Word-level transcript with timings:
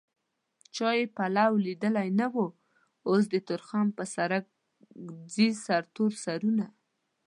چا 0.75 0.89
يې 0.97 1.05
پلو 1.15 1.51
ليدلی 1.65 2.09
نه 2.19 2.27
و 2.33 2.35
اوس 3.09 3.23
د 3.33 3.35
تورخم 3.47 3.87
په 3.97 4.03
سرک 4.15 4.45
ځي 5.33 5.47
سرتور 5.65 6.11
سرونه 6.23 6.65